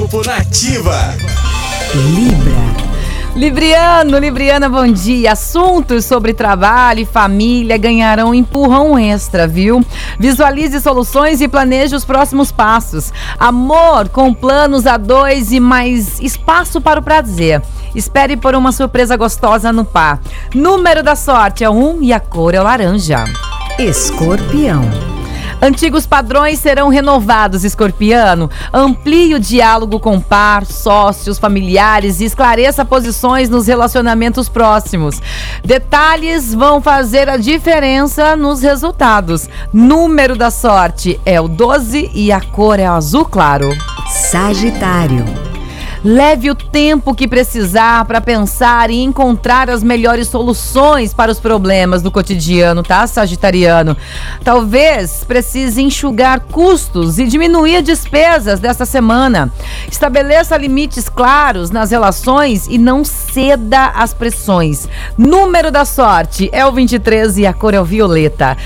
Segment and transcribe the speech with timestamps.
[0.00, 1.14] Horóscopo Nativa.
[2.14, 2.90] Libra.
[3.36, 5.32] Libriano, Libriana, bom dia.
[5.32, 9.84] Assuntos sobre trabalho e família ganharão empurrão extra, viu?
[10.18, 13.12] Visualize soluções e planeje os próximos passos.
[13.38, 17.62] Amor com planos a dois e mais espaço para o prazer.
[17.94, 20.20] Espere por uma surpresa gostosa no par.
[20.54, 23.24] Número da sorte é um e a cor é laranja.
[23.78, 25.19] Escorpião.
[25.62, 28.50] Antigos padrões serão renovados, escorpiano.
[28.72, 35.20] Amplie o diálogo com par, sócios, familiares e esclareça posições nos relacionamentos próximos.
[35.64, 39.48] Detalhes vão fazer a diferença nos resultados.
[39.72, 43.68] Número da sorte é o 12 e a cor é azul claro.
[44.08, 45.49] Sagitário.
[46.02, 52.00] Leve o tempo que precisar para pensar e encontrar as melhores soluções para os problemas
[52.00, 53.94] do cotidiano, tá, Sagitariano?
[54.42, 59.52] Talvez precise enxugar custos e diminuir despesas desta semana.
[59.92, 64.88] Estabeleça limites claros nas relações e não ceda às pressões.
[65.18, 68.56] Número da sorte é o 23 e a cor é o violeta.